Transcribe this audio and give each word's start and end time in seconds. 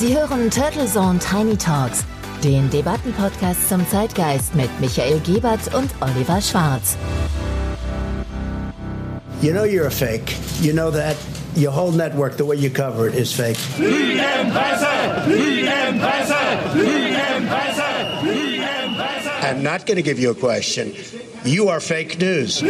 Sie 0.00 0.16
hören 0.16 0.50
Turtle 0.50 0.86
Zone 0.86 1.18
Tiny 1.18 1.58
Talks, 1.58 2.04
den 2.42 2.70
Debattenpodcast 2.70 3.68
zum 3.68 3.86
Zeitgeist 3.86 4.54
mit 4.54 4.70
Michael 4.80 5.20
Gebert 5.20 5.74
und 5.74 5.90
Oliver 6.00 6.40
Schwarz. 6.40 6.96
You 9.42 9.52
know 9.52 9.64
you're 9.64 9.88
a 9.88 9.90
fake. 9.90 10.34
You 10.62 10.72
know 10.72 10.90
that 10.90 11.16
your 11.54 11.70
whole 11.70 11.92
network, 11.92 12.38
the 12.38 12.46
way 12.46 12.56
you 12.56 12.70
cover 12.70 13.08
it, 13.08 13.14
is 13.14 13.30
fake. 13.30 13.58
I'm 19.42 19.62
not 19.62 19.84
going 19.84 19.96
to 19.96 20.02
give 20.02 20.18
you 20.18 20.30
a 20.30 20.34
question. 20.34 20.94
You 21.44 21.68
are 21.68 21.80
fake 21.80 22.18
news. 22.18 22.62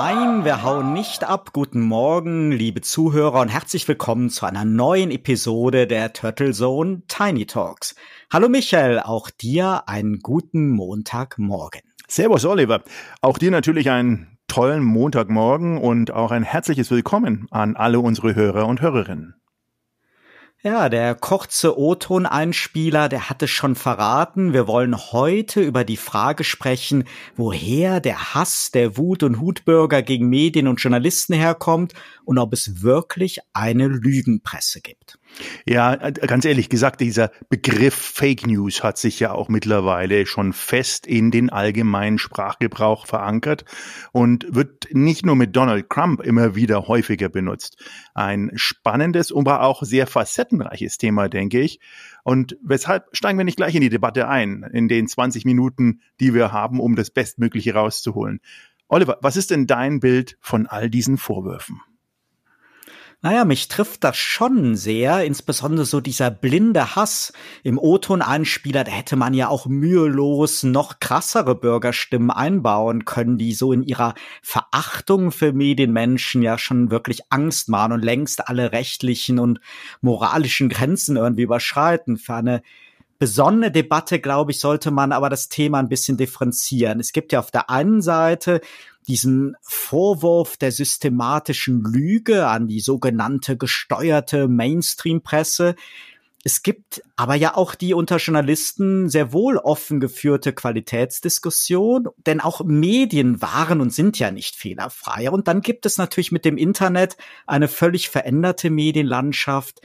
Nein, 0.00 0.44
wir 0.44 0.62
hauen 0.62 0.92
nicht 0.92 1.24
ab. 1.24 1.50
Guten 1.52 1.80
Morgen, 1.80 2.52
liebe 2.52 2.82
Zuhörer 2.82 3.40
und 3.40 3.48
herzlich 3.48 3.88
willkommen 3.88 4.30
zu 4.30 4.46
einer 4.46 4.64
neuen 4.64 5.10
Episode 5.10 5.88
der 5.88 6.12
Turtle 6.12 6.52
Zone 6.52 7.02
Tiny 7.08 7.46
Talks. 7.46 7.96
Hallo 8.32 8.48
Michael, 8.48 9.00
auch 9.00 9.28
dir 9.28 9.88
einen 9.88 10.20
guten 10.20 10.70
Montagmorgen. 10.70 11.80
Servus 12.06 12.44
Oliver, 12.44 12.84
auch 13.22 13.38
dir 13.38 13.50
natürlich 13.50 13.90
einen 13.90 14.38
tollen 14.46 14.84
Montagmorgen 14.84 15.78
und 15.78 16.12
auch 16.12 16.30
ein 16.30 16.44
herzliches 16.44 16.92
Willkommen 16.92 17.48
an 17.50 17.74
alle 17.74 17.98
unsere 17.98 18.36
Hörer 18.36 18.68
und 18.68 18.80
Hörerinnen. 18.80 19.34
Ja, 20.64 20.88
der 20.88 21.14
kurze 21.14 21.78
O-Ton-Einspieler, 21.78 23.08
der 23.08 23.30
hatte 23.30 23.46
schon 23.46 23.76
verraten. 23.76 24.52
Wir 24.52 24.66
wollen 24.66 24.96
heute 25.12 25.60
über 25.60 25.84
die 25.84 25.96
Frage 25.96 26.42
sprechen, 26.42 27.04
woher 27.36 28.00
der 28.00 28.34
Hass 28.34 28.72
der 28.72 28.96
Wut- 28.96 29.22
und 29.22 29.40
Hutbürger 29.40 30.02
gegen 30.02 30.28
Medien 30.28 30.66
und 30.66 30.82
Journalisten 30.82 31.34
herkommt 31.34 31.94
und 32.24 32.38
ob 32.38 32.52
es 32.52 32.82
wirklich 32.82 33.38
eine 33.52 33.86
Lügenpresse 33.86 34.80
gibt. 34.80 35.20
Ja, 35.66 35.94
ganz 36.10 36.44
ehrlich 36.44 36.68
gesagt, 36.68 37.00
dieser 37.00 37.30
Begriff 37.48 37.94
Fake 37.94 38.46
News 38.46 38.82
hat 38.82 38.98
sich 38.98 39.20
ja 39.20 39.32
auch 39.32 39.48
mittlerweile 39.48 40.26
schon 40.26 40.52
fest 40.52 41.06
in 41.06 41.30
den 41.30 41.50
allgemeinen 41.50 42.18
Sprachgebrauch 42.18 43.06
verankert 43.06 43.64
und 44.12 44.46
wird 44.54 44.88
nicht 44.92 45.24
nur 45.24 45.36
mit 45.36 45.54
Donald 45.54 45.90
Trump 45.90 46.20
immer 46.22 46.54
wieder 46.54 46.88
häufiger 46.88 47.28
benutzt. 47.28 47.82
Ein 48.14 48.50
spannendes, 48.54 49.32
aber 49.32 49.62
auch 49.62 49.82
sehr 49.82 50.06
facettenreiches 50.06 50.98
Thema, 50.98 51.28
denke 51.28 51.60
ich. 51.60 51.80
Und 52.24 52.56
weshalb 52.62 53.04
steigen 53.12 53.38
wir 53.38 53.44
nicht 53.44 53.56
gleich 53.56 53.74
in 53.74 53.82
die 53.82 53.90
Debatte 53.90 54.28
ein, 54.28 54.64
in 54.72 54.88
den 54.88 55.06
20 55.06 55.44
Minuten, 55.44 56.00
die 56.20 56.34
wir 56.34 56.52
haben, 56.52 56.80
um 56.80 56.96
das 56.96 57.10
Bestmögliche 57.10 57.74
rauszuholen. 57.74 58.40
Oliver, 58.88 59.18
was 59.22 59.36
ist 59.36 59.50
denn 59.50 59.66
dein 59.66 60.00
Bild 60.00 60.36
von 60.40 60.66
all 60.66 60.90
diesen 60.90 61.18
Vorwürfen? 61.18 61.80
Naja, 63.20 63.44
mich 63.44 63.66
trifft 63.66 64.04
das 64.04 64.16
schon 64.16 64.76
sehr, 64.76 65.24
insbesondere 65.24 65.84
so 65.84 66.00
dieser 66.00 66.30
blinde 66.30 66.94
Hass 66.94 67.32
im 67.64 67.76
O-Ton-Einspieler, 67.76 68.84
da 68.84 68.92
hätte 68.92 69.16
man 69.16 69.34
ja 69.34 69.48
auch 69.48 69.66
mühelos 69.66 70.62
noch 70.62 71.00
krassere 71.00 71.56
Bürgerstimmen 71.56 72.30
einbauen 72.30 73.06
können, 73.06 73.36
die 73.36 73.54
so 73.54 73.72
in 73.72 73.82
ihrer 73.82 74.14
Verachtung 74.40 75.32
für 75.32 75.52
Medienmenschen 75.52 76.42
ja 76.42 76.58
schon 76.58 76.92
wirklich 76.92 77.22
Angst 77.28 77.68
machen 77.68 77.92
und 77.92 78.04
längst 78.04 78.48
alle 78.48 78.70
rechtlichen 78.70 79.40
und 79.40 79.58
moralischen 80.00 80.68
Grenzen 80.68 81.16
irgendwie 81.16 81.42
überschreiten. 81.42 82.18
Für 82.18 82.34
eine 82.34 82.62
besonnene 83.18 83.72
Debatte, 83.72 84.20
glaube 84.20 84.52
ich, 84.52 84.60
sollte 84.60 84.92
man 84.92 85.10
aber 85.10 85.28
das 85.28 85.48
Thema 85.48 85.80
ein 85.80 85.88
bisschen 85.88 86.16
differenzieren. 86.16 87.00
Es 87.00 87.12
gibt 87.12 87.32
ja 87.32 87.40
auf 87.40 87.50
der 87.50 87.68
einen 87.68 88.00
Seite 88.00 88.60
diesen 89.08 89.56
Vorwurf 89.62 90.56
der 90.56 90.70
systematischen 90.70 91.82
Lüge 91.82 92.46
an 92.46 92.68
die 92.68 92.80
sogenannte 92.80 93.56
gesteuerte 93.56 94.46
Mainstream-Presse. 94.46 95.74
Es 96.44 96.62
gibt 96.62 97.02
aber 97.16 97.34
ja 97.34 97.56
auch 97.56 97.74
die 97.74 97.94
unter 97.94 98.18
Journalisten 98.18 99.08
sehr 99.08 99.32
wohl 99.32 99.56
offen 99.56 99.98
geführte 99.98 100.52
Qualitätsdiskussion, 100.52 102.08
denn 102.26 102.40
auch 102.40 102.62
Medien 102.64 103.42
waren 103.42 103.80
und 103.80 103.92
sind 103.92 104.18
ja 104.18 104.30
nicht 104.30 104.54
fehlerfrei. 104.54 105.30
Und 105.30 105.48
dann 105.48 105.62
gibt 105.62 105.84
es 105.84 105.98
natürlich 105.98 106.30
mit 106.30 106.44
dem 106.44 106.56
Internet 106.56 107.16
eine 107.46 107.66
völlig 107.66 108.08
veränderte 108.08 108.70
Medienlandschaft, 108.70 109.80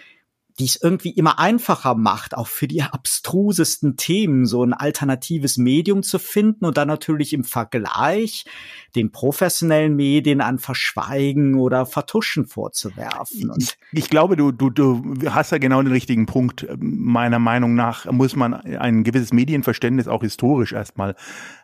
die 0.60 0.66
es 0.66 0.76
irgendwie 0.76 1.10
immer 1.10 1.40
einfacher 1.40 1.96
macht, 1.96 2.36
auch 2.36 2.48
für 2.48 2.68
die 2.68 2.84
abstrusesten 2.84 3.98
Themen 3.98 4.46
so 4.46 4.64
ein 4.64 4.74
alternatives 4.74 5.58
Medium 5.58 6.04
zu 6.04 6.20
finden 6.20 6.66
und 6.66 6.78
dann 6.78 6.88
natürlich 6.88 7.34
im 7.34 7.44
Vergleich 7.44 8.46
den 8.96 9.12
professionellen 9.12 9.96
Medien 9.96 10.42
an 10.42 10.60
Verschweigen 10.60 11.56
oder 11.56 11.86
Vertuschen 11.86 12.46
vorzuwerfen. 12.46 13.52
Ich, 13.58 13.78
ich, 13.92 14.10
glaube, 14.10 14.36
du, 14.36 14.52
du, 14.52 14.70
du 14.70 15.34
hast 15.34 15.52
ja 15.52 15.58
genau 15.58 15.82
den 15.82 15.92
richtigen 15.92 16.28
Punkt. 16.28 16.68
Meiner 16.78 17.40
Meinung 17.40 17.74
nach 17.74 18.06
muss 18.12 18.36
man 18.36 18.54
ein 18.54 19.04
gewisses 19.04 19.34
Medienverständnis 19.34 20.08
auch 20.08 20.22
historisch 20.22 20.74
erstmal 20.74 21.16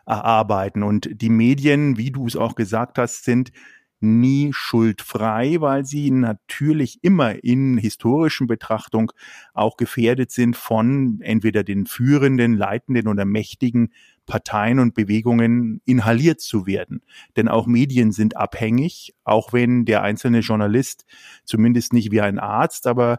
erarbeiten. 0.04 0.82
Und 0.82 1.08
die 1.12 1.30
Medien, 1.30 1.96
wie 1.96 2.10
du 2.10 2.26
es 2.26 2.34
auch 2.34 2.56
gesagt 2.56 2.98
hast, 2.98 3.24
sind 3.24 3.52
nie 4.00 4.50
schuldfrei, 4.52 5.60
weil 5.60 5.84
sie 5.84 6.10
natürlich 6.10 6.98
immer 7.02 7.44
in 7.44 7.76
historischen 7.76 8.46
Betrachtung 8.46 9.12
auch 9.54 9.76
gefährdet 9.76 10.30
sind 10.30 10.56
von 10.56 11.20
entweder 11.22 11.64
den 11.64 11.86
führenden, 11.86 12.54
leitenden 12.54 13.08
oder 13.08 13.24
mächtigen 13.24 13.92
Parteien 14.26 14.78
und 14.78 14.94
Bewegungen 14.94 15.80
inhaliert 15.84 16.40
zu 16.40 16.66
werden. 16.66 17.02
Denn 17.36 17.48
auch 17.48 17.66
Medien 17.66 18.12
sind 18.12 18.36
abhängig, 18.36 19.14
auch 19.24 19.52
wenn 19.52 19.84
der 19.84 20.02
einzelne 20.02 20.40
Journalist 20.40 21.04
zumindest 21.44 21.92
nicht 21.92 22.10
wie 22.12 22.20
ein 22.20 22.38
Arzt, 22.38 22.86
aber 22.86 23.18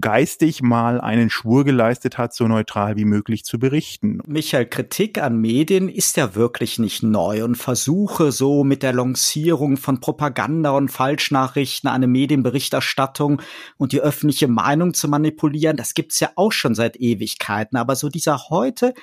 geistig 0.00 0.62
mal 0.62 1.00
einen 1.00 1.30
Schwur 1.30 1.64
geleistet 1.64 2.18
hat, 2.18 2.34
so 2.34 2.46
neutral 2.46 2.96
wie 2.96 3.04
möglich 3.04 3.44
zu 3.44 3.58
berichten. 3.58 4.20
Michael, 4.26 4.66
Kritik 4.66 5.20
an 5.20 5.40
Medien 5.40 5.88
ist 5.88 6.16
ja 6.16 6.34
wirklich 6.34 6.78
nicht 6.78 7.02
neu 7.02 7.44
und 7.44 7.56
Versuche 7.56 8.32
so 8.32 8.64
mit 8.64 8.82
der 8.82 8.92
Lancierung 8.92 9.76
von 9.76 10.00
Propaganda 10.00 10.70
und 10.70 10.90
Falschnachrichten 10.90 11.88
eine 11.88 12.06
Medienberichterstattung 12.06 13.42
und 13.76 13.92
die 13.92 14.00
öffentliche 14.00 14.48
Meinung 14.48 14.94
zu 14.94 15.08
manipulieren, 15.08 15.76
das 15.76 15.94
gibt's 15.94 16.20
ja 16.20 16.30
auch 16.36 16.52
schon 16.52 16.74
seit 16.74 16.96
Ewigkeiten. 16.96 17.76
Aber 17.76 17.96
so 17.96 18.08
dieser 18.08 18.48
heute 18.50 18.94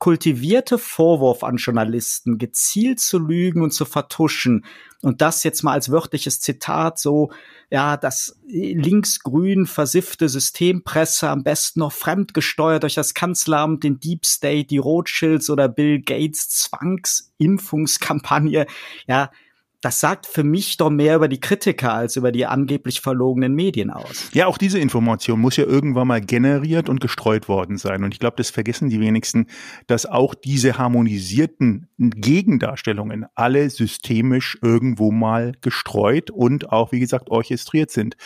kultivierte 0.00 0.78
Vorwurf 0.78 1.44
an 1.44 1.58
Journalisten, 1.58 2.38
gezielt 2.38 2.98
zu 3.00 3.18
lügen 3.18 3.62
und 3.62 3.72
zu 3.72 3.84
vertuschen. 3.84 4.64
Und 5.02 5.20
das 5.20 5.44
jetzt 5.44 5.62
mal 5.62 5.74
als 5.74 5.90
wörtliches 5.90 6.40
Zitat 6.40 6.98
so, 6.98 7.30
ja, 7.70 7.98
das 7.98 8.36
linksgrün 8.48 9.66
versiffte 9.66 10.28
Systempresse, 10.28 11.28
am 11.28 11.44
besten 11.44 11.78
noch 11.80 11.92
fremdgesteuert 11.92 12.82
durch 12.82 12.94
das 12.94 13.14
Kanzleramt, 13.14 13.84
den 13.84 14.00
Deep 14.00 14.26
State, 14.26 14.64
die 14.64 14.78
Rothschilds 14.78 15.50
oder 15.50 15.68
Bill 15.68 16.00
Gates 16.00 16.48
Zwangsimpfungskampagne, 16.48 18.66
ja, 19.06 19.30
das 19.80 20.00
sagt 20.00 20.26
für 20.26 20.44
mich 20.44 20.76
doch 20.76 20.90
mehr 20.90 21.16
über 21.16 21.28
die 21.28 21.40
Kritiker 21.40 21.94
als 21.94 22.16
über 22.16 22.32
die 22.32 22.46
angeblich 22.46 23.00
verlogenen 23.00 23.54
Medien 23.54 23.90
aus. 23.90 24.30
Ja, 24.32 24.46
auch 24.46 24.58
diese 24.58 24.78
Information 24.78 25.40
muss 25.40 25.56
ja 25.56 25.64
irgendwann 25.64 26.08
mal 26.08 26.20
generiert 26.20 26.88
und 26.88 27.00
gestreut 27.00 27.48
worden 27.48 27.78
sein. 27.78 28.04
Und 28.04 28.12
ich 28.12 28.20
glaube, 28.20 28.36
das 28.36 28.50
vergessen 28.50 28.90
die 28.90 29.00
wenigsten, 29.00 29.46
dass 29.86 30.06
auch 30.06 30.34
diese 30.34 30.76
harmonisierten 30.76 31.88
Gegendarstellungen 31.98 33.26
alle 33.34 33.70
systemisch 33.70 34.58
irgendwo 34.62 35.10
mal 35.10 35.52
gestreut 35.62 36.30
und 36.30 36.70
auch, 36.70 36.92
wie 36.92 37.00
gesagt, 37.00 37.30
orchestriert 37.30 37.90
sind 37.90 38.16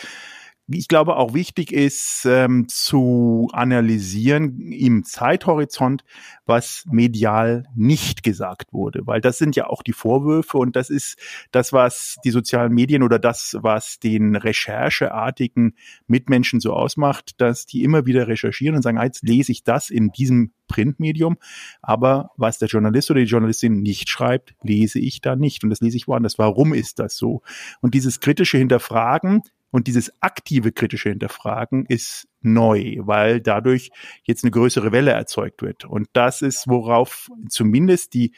ich 0.67 0.87
glaube, 0.87 1.17
auch 1.17 1.33
wichtig 1.35 1.71
ist 1.71 2.25
ähm, 2.25 2.67
zu 2.67 3.49
analysieren 3.53 4.59
im 4.71 5.03
Zeithorizont, 5.03 6.03
was 6.45 6.83
medial 6.89 7.65
nicht 7.75 8.23
gesagt 8.23 8.73
wurde, 8.73 9.05
weil 9.05 9.21
das 9.21 9.37
sind 9.37 9.55
ja 9.55 9.67
auch 9.67 9.83
die 9.83 9.93
Vorwürfe 9.93 10.57
und 10.57 10.75
das 10.75 10.89
ist 10.89 11.19
das, 11.51 11.71
was 11.71 12.17
die 12.25 12.31
sozialen 12.31 12.73
Medien 12.73 13.03
oder 13.03 13.19
das, 13.19 13.57
was 13.61 13.99
den 13.99 14.35
rechercheartigen 14.35 15.75
Mitmenschen 16.07 16.59
so 16.59 16.73
ausmacht, 16.73 17.39
dass 17.39 17.67
die 17.67 17.83
immer 17.83 18.07
wieder 18.07 18.27
recherchieren 18.27 18.75
und 18.75 18.81
sagen, 18.81 18.99
jetzt 19.01 19.23
lese 19.23 19.51
ich 19.51 19.63
das 19.63 19.91
in 19.91 20.09
diesem 20.11 20.51
Printmedium, 20.67 21.37
aber 21.83 22.31
was 22.37 22.57
der 22.57 22.69
Journalist 22.69 23.11
oder 23.11 23.19
die 23.19 23.27
Journalistin 23.27 23.81
nicht 23.81 24.09
schreibt, 24.09 24.55
lese 24.63 24.97
ich 24.97 25.21
da 25.21 25.35
nicht 25.35 25.63
und 25.63 25.69
das 25.69 25.81
lese 25.81 25.97
ich 25.97 26.07
woanders. 26.07 26.39
Warum 26.39 26.73
ist 26.73 26.97
das 26.97 27.17
so? 27.17 27.43
Und 27.81 27.93
dieses 27.93 28.19
kritische 28.19 28.57
Hinterfragen 28.57 29.43
und 29.75 29.87
dieses 29.87 30.09
aktive 30.21 30.71
kritische 30.71 31.09
Hinterfragen 31.09 31.85
ist 31.85 32.29
neu, 32.39 32.95
weil 32.99 33.41
dadurch 33.41 33.91
jetzt 34.23 34.45
eine 34.45 34.51
größere 34.51 34.93
Welle 34.93 35.11
erzeugt 35.11 35.61
wird. 35.61 35.83
Und 35.83 36.07
das 36.13 36.41
ist, 36.41 36.69
worauf 36.69 37.29
zumindest 37.49 38.13
die 38.13 38.31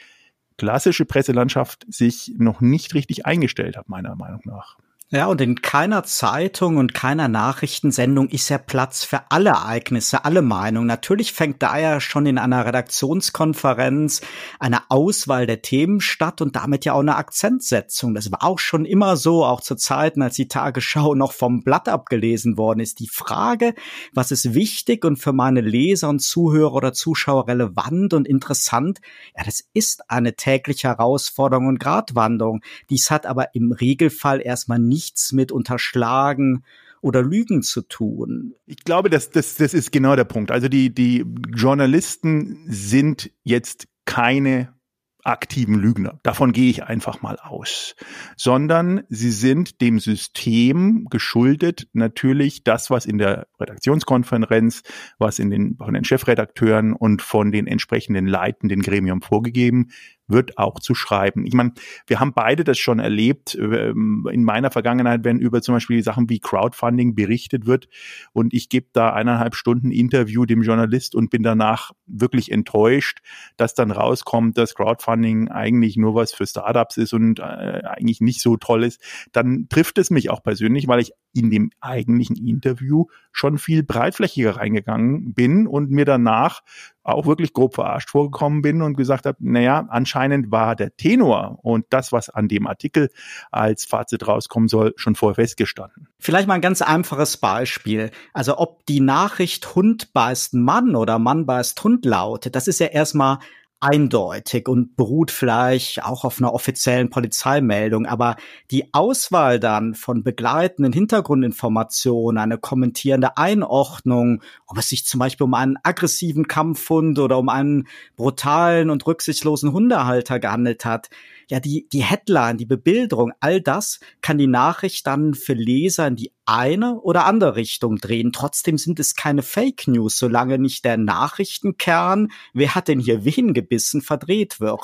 klassische 0.56 1.04
Presselandschaft 1.04 1.86
sich 1.88 2.32
noch 2.36 2.60
nicht 2.60 2.92
richtig 2.94 3.24
eingestellt 3.24 3.76
hat, 3.76 3.88
meiner 3.88 4.16
Meinung 4.16 4.40
nach. 4.46 4.78
Ja, 5.10 5.24
und 5.28 5.40
in 5.40 5.62
keiner 5.62 6.04
Zeitung 6.04 6.76
und 6.76 6.92
keiner 6.92 7.28
Nachrichtensendung 7.28 8.28
ist 8.28 8.50
ja 8.50 8.58
Platz 8.58 9.04
für 9.04 9.22
alle 9.30 9.48
Ereignisse, 9.48 10.26
alle 10.26 10.42
Meinungen. 10.42 10.86
Natürlich 10.86 11.32
fängt 11.32 11.62
da 11.62 11.78
ja 11.78 11.98
schon 11.98 12.26
in 12.26 12.36
einer 12.36 12.66
Redaktionskonferenz 12.66 14.20
eine 14.58 14.90
Auswahl 14.90 15.46
der 15.46 15.62
Themen 15.62 16.02
statt 16.02 16.42
und 16.42 16.56
damit 16.56 16.84
ja 16.84 16.92
auch 16.92 17.00
eine 17.00 17.16
Akzentsetzung. 17.16 18.14
Das 18.14 18.30
war 18.30 18.44
auch 18.44 18.58
schon 18.58 18.84
immer 18.84 19.16
so, 19.16 19.46
auch 19.46 19.62
zu 19.62 19.76
Zeiten, 19.76 20.20
als 20.20 20.34
die 20.34 20.46
Tagesschau 20.46 21.14
noch 21.14 21.32
vom 21.32 21.62
Blatt 21.62 21.88
abgelesen 21.88 22.58
worden 22.58 22.80
ist. 22.80 23.00
Die 23.00 23.08
Frage, 23.08 23.74
was 24.12 24.30
ist 24.30 24.52
wichtig 24.52 25.06
und 25.06 25.16
für 25.16 25.32
meine 25.32 25.62
Leser 25.62 26.10
und 26.10 26.18
Zuhörer 26.18 26.74
oder 26.74 26.92
Zuschauer 26.92 27.48
relevant 27.48 28.12
und 28.12 28.28
interessant, 28.28 29.00
ja, 29.34 29.42
das 29.42 29.64
ist 29.72 30.10
eine 30.10 30.36
tägliche 30.36 30.88
Herausforderung 30.88 31.66
und 31.66 31.80
Gratwanderung. 31.80 32.60
Dies 32.90 33.10
hat 33.10 33.24
aber 33.24 33.54
im 33.54 33.72
Regelfall 33.72 34.42
erstmal 34.42 34.78
nicht 34.78 34.97
nichts 34.98 35.32
mit 35.32 35.52
Unterschlagen 35.52 36.64
oder 37.00 37.22
Lügen 37.22 37.62
zu 37.62 37.82
tun. 37.82 38.54
Ich 38.66 38.78
glaube, 38.78 39.10
das, 39.10 39.30
das, 39.30 39.54
das 39.54 39.72
ist 39.72 39.92
genau 39.92 40.16
der 40.16 40.24
Punkt. 40.24 40.50
Also 40.50 40.68
die, 40.68 40.92
die 40.92 41.24
Journalisten 41.54 42.64
sind 42.66 43.30
jetzt 43.44 43.86
keine 44.04 44.74
aktiven 45.22 45.74
Lügner. 45.74 46.18
Davon 46.22 46.52
gehe 46.52 46.70
ich 46.70 46.84
einfach 46.84 47.22
mal 47.22 47.36
aus. 47.36 47.94
Sondern 48.36 49.02
sie 49.08 49.30
sind 49.30 49.80
dem 49.80 50.00
System 50.00 51.06
geschuldet, 51.10 51.86
natürlich 51.92 52.64
das, 52.64 52.90
was 52.90 53.06
in 53.06 53.18
der 53.18 53.46
Redaktionskonferenz, 53.60 54.82
was 55.18 55.38
in 55.38 55.50
den, 55.50 55.76
von 55.76 55.94
den 55.94 56.04
Chefredakteuren 56.04 56.92
und 56.94 57.22
von 57.22 57.52
den 57.52 57.68
entsprechenden 57.68 58.26
leitenden 58.26 58.82
Gremium 58.82 59.22
vorgegeben 59.22 59.90
wird 60.28 60.58
auch 60.58 60.78
zu 60.78 60.94
schreiben. 60.94 61.46
Ich 61.46 61.54
meine, 61.54 61.72
wir 62.06 62.20
haben 62.20 62.32
beide 62.34 62.64
das 62.64 62.78
schon 62.78 62.98
erlebt 62.98 63.56
ähm, 63.60 64.28
in 64.30 64.44
meiner 64.44 64.70
Vergangenheit, 64.70 65.24
wenn 65.24 65.38
über 65.38 65.62
zum 65.62 65.74
Beispiel 65.74 66.02
Sachen 66.02 66.28
wie 66.28 66.38
Crowdfunding 66.38 67.14
berichtet 67.14 67.66
wird 67.66 67.88
und 68.32 68.54
ich 68.54 68.68
gebe 68.68 68.86
da 68.92 69.12
eineinhalb 69.12 69.54
Stunden 69.54 69.90
Interview 69.90 70.44
dem 70.44 70.62
Journalist 70.62 71.14
und 71.14 71.30
bin 71.30 71.42
danach 71.42 71.92
wirklich 72.06 72.52
enttäuscht, 72.52 73.20
dass 73.56 73.74
dann 73.74 73.90
rauskommt, 73.90 74.58
dass 74.58 74.74
Crowdfunding 74.74 75.48
eigentlich 75.48 75.96
nur 75.96 76.14
was 76.14 76.32
für 76.32 76.46
Startups 76.46 76.96
ist 76.98 77.12
und 77.12 77.40
äh, 77.40 77.42
eigentlich 77.42 78.20
nicht 78.20 78.40
so 78.40 78.56
toll 78.56 78.84
ist, 78.84 79.00
dann 79.32 79.66
trifft 79.68 79.98
es 79.98 80.10
mich 80.10 80.30
auch 80.30 80.42
persönlich, 80.42 80.88
weil 80.88 81.00
ich 81.00 81.12
in 81.32 81.50
dem 81.50 81.70
eigentlichen 81.80 82.36
Interview 82.36 83.06
schon 83.32 83.58
viel 83.58 83.82
breitflächiger 83.82 84.56
reingegangen 84.56 85.34
bin 85.34 85.66
und 85.66 85.90
mir 85.90 86.04
danach 86.04 86.62
auch 87.02 87.26
wirklich 87.26 87.52
grob 87.52 87.74
verarscht 87.74 88.10
vorgekommen 88.10 88.60
bin 88.62 88.82
und 88.82 88.96
gesagt 88.96 89.26
habe, 89.26 89.38
naja, 89.40 89.86
anscheinend 89.88 90.50
war 90.50 90.76
der 90.76 90.96
Tenor 90.96 91.58
und 91.62 91.86
das, 91.90 92.12
was 92.12 92.28
an 92.28 92.48
dem 92.48 92.66
Artikel 92.66 93.10
als 93.50 93.84
Fazit 93.84 94.26
rauskommen 94.26 94.68
soll, 94.68 94.92
schon 94.96 95.14
vorher 95.14 95.36
festgestanden. 95.36 96.08
Vielleicht 96.18 96.48
mal 96.48 96.54
ein 96.54 96.60
ganz 96.60 96.82
einfaches 96.82 97.36
Beispiel. 97.36 98.10
Also 98.34 98.58
ob 98.58 98.84
die 98.86 99.00
Nachricht 99.00 99.74
Hund 99.74 100.12
beißt 100.12 100.54
Mann 100.54 100.96
oder 100.96 101.18
Mann 101.18 101.46
beißt 101.46 101.82
Hund 101.82 102.04
lautet, 102.04 102.54
das 102.54 102.68
ist 102.68 102.80
ja 102.80 102.86
erstmal 102.86 103.38
eindeutig 103.80 104.68
und 104.68 104.96
beruht 104.96 105.30
vielleicht 105.30 106.02
auch 106.04 106.24
auf 106.24 106.38
einer 106.38 106.52
offiziellen 106.52 107.10
Polizeimeldung. 107.10 108.06
Aber 108.06 108.36
die 108.70 108.92
Auswahl 108.92 109.60
dann 109.60 109.94
von 109.94 110.24
begleitenden 110.24 110.92
Hintergrundinformationen, 110.92 112.38
eine 112.38 112.58
kommentierende 112.58 113.36
Einordnung, 113.36 114.42
ob 114.66 114.78
es 114.78 114.88
sich 114.88 115.06
zum 115.06 115.20
Beispiel 115.20 115.44
um 115.44 115.54
einen 115.54 115.76
aggressiven 115.82 116.48
Kampfhund 116.48 117.18
oder 117.18 117.38
um 117.38 117.48
einen 117.48 117.86
brutalen 118.16 118.90
und 118.90 119.06
rücksichtslosen 119.06 119.72
Hundehalter 119.72 120.40
gehandelt 120.40 120.84
hat, 120.84 121.08
ja, 121.50 121.60
die, 121.60 121.88
die 121.92 122.02
Headline, 122.02 122.58
die 122.58 122.66
Bebilderung, 122.66 123.32
all 123.40 123.60
das 123.60 124.00
kann 124.20 124.38
die 124.38 124.46
Nachricht 124.46 125.06
dann 125.06 125.34
für 125.34 125.54
Leser 125.54 126.06
in 126.06 126.16
die 126.16 126.32
eine 126.44 126.98
oder 127.00 127.26
andere 127.26 127.56
Richtung 127.56 127.96
drehen. 127.96 128.32
Trotzdem 128.32 128.78
sind 128.78 128.98
es 129.00 129.14
keine 129.14 129.42
Fake 129.42 129.86
News, 129.86 130.18
solange 130.18 130.58
nicht 130.58 130.84
der 130.84 130.96
Nachrichtenkern, 130.96 132.28
wer 132.54 132.74
hat 132.74 132.88
denn 132.88 133.00
hier 133.00 133.24
wen 133.24 133.52
gebissen, 133.52 134.00
verdreht 134.00 134.58
wird. 134.58 134.80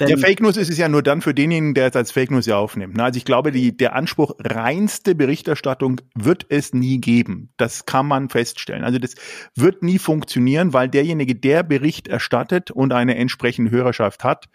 Denn 0.00 0.08
der 0.08 0.18
Fake 0.18 0.40
News 0.40 0.56
ist 0.56 0.70
es 0.70 0.78
ja 0.78 0.88
nur 0.88 1.02
dann 1.02 1.20
für 1.20 1.34
denjenigen, 1.34 1.74
der 1.74 1.88
es 1.88 1.96
als 1.96 2.10
Fake 2.10 2.30
News 2.30 2.46
ja 2.46 2.56
aufnimmt. 2.56 2.98
Also 2.98 3.18
ich 3.18 3.26
glaube, 3.26 3.52
die, 3.52 3.76
der 3.76 3.94
Anspruch 3.94 4.32
reinste 4.38 5.14
Berichterstattung 5.14 6.00
wird 6.14 6.46
es 6.48 6.72
nie 6.72 7.00
geben. 7.00 7.50
Das 7.58 7.84
kann 7.84 8.06
man 8.06 8.30
feststellen. 8.30 8.82
Also 8.82 8.98
das 8.98 9.14
wird 9.54 9.82
nie 9.82 9.98
funktionieren, 9.98 10.72
weil 10.72 10.88
derjenige, 10.88 11.34
der 11.34 11.62
Bericht 11.62 12.08
erstattet 12.08 12.70
und 12.70 12.92
eine 12.92 13.16
entsprechende 13.16 13.70
Hörerschaft 13.70 14.24
hat, 14.24 14.48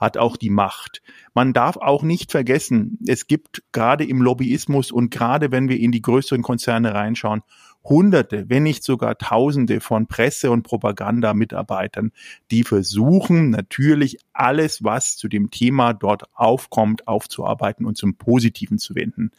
hat 0.00 0.16
auch 0.16 0.36
die 0.36 0.50
Macht. 0.50 1.02
Man 1.34 1.52
darf 1.52 1.76
auch 1.76 2.02
nicht 2.02 2.32
vergessen, 2.32 2.98
es 3.06 3.26
gibt 3.26 3.62
gerade 3.72 4.04
im 4.04 4.22
Lobbyismus 4.22 4.90
und 4.90 5.10
gerade 5.10 5.52
wenn 5.52 5.68
wir 5.68 5.78
in 5.78 5.92
die 5.92 6.02
größeren 6.02 6.42
Konzerne 6.42 6.94
reinschauen, 6.94 7.42
Hunderte, 7.88 8.48
wenn 8.48 8.62
nicht 8.62 8.82
sogar 8.84 9.18
Tausende 9.18 9.80
von 9.80 10.06
Presse- 10.06 10.50
und 10.50 10.62
Propagandamitarbeitern, 10.62 12.12
die 12.50 12.64
versuchen 12.64 13.50
natürlich 13.50 14.18
alles, 14.32 14.82
was 14.84 15.16
zu 15.16 15.28
dem 15.28 15.50
Thema 15.50 15.92
dort 15.92 16.24
aufkommt, 16.34 17.08
aufzuarbeiten 17.08 17.86
und 17.86 17.96
zum 17.96 18.16
Positiven 18.16 18.78
zu 18.78 18.94
wenden. 18.94 19.30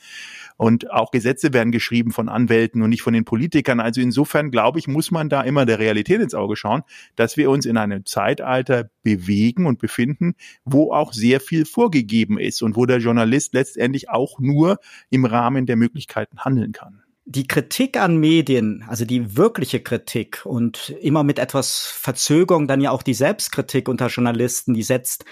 Und 0.55 0.91
auch 0.91 1.11
Gesetze 1.11 1.53
werden 1.53 1.71
geschrieben 1.71 2.11
von 2.11 2.29
Anwälten 2.29 2.81
und 2.81 2.89
nicht 2.89 3.01
von 3.01 3.13
den 3.13 3.25
Politikern. 3.25 3.79
Also 3.79 4.01
insofern 4.01 4.51
glaube 4.51 4.79
ich, 4.79 4.87
muss 4.87 5.11
man 5.11 5.29
da 5.29 5.41
immer 5.41 5.65
der 5.65 5.79
Realität 5.79 6.21
ins 6.21 6.33
Auge 6.33 6.55
schauen, 6.55 6.83
dass 7.15 7.37
wir 7.37 7.49
uns 7.49 7.65
in 7.65 7.77
einem 7.77 8.05
Zeitalter 8.05 8.89
bewegen 9.03 9.65
und 9.65 9.79
befinden, 9.79 10.35
wo 10.65 10.91
auch 10.91 11.13
sehr 11.13 11.39
viel 11.39 11.65
vorgegeben 11.65 12.39
ist 12.39 12.61
und 12.61 12.75
wo 12.75 12.85
der 12.85 12.99
Journalist 12.99 13.53
letztendlich 13.53 14.09
auch 14.09 14.39
nur 14.39 14.79
im 15.09 15.25
Rahmen 15.25 15.65
der 15.65 15.75
Möglichkeiten 15.75 16.39
handeln 16.39 16.71
kann 16.71 17.03
die 17.29 17.45
Kritik 17.45 17.97
an 17.97 18.15
Medien, 18.17 18.85
also 18.87 19.03
die 19.03 19.35
wirkliche 19.35 19.81
Kritik 19.81 20.45
und 20.45 20.95
immer 21.01 21.23
mit 21.23 21.39
etwas 21.39 21.85
Verzögerung 21.93 22.67
dann 22.67 22.79
ja 22.79 22.91
auch 22.91 23.03
die 23.03 23.13
Selbstkritik 23.13 23.89
unter 23.89 24.07
Journalisten, 24.07 24.73
die 24.73 24.83
setzt 24.83 25.25